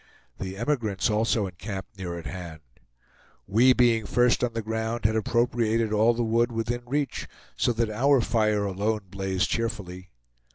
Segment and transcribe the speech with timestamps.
[0.39, 2.61] The emigrants also encamped near at hand.
[3.45, 7.91] We, being first on the ground, had appropriated all the wood within reach; so that
[7.91, 10.09] our fire alone blazed cheerfully.